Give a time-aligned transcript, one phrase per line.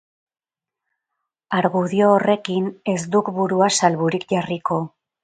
[1.57, 4.81] Argudio horrekin ez duk burua salburik jarriko.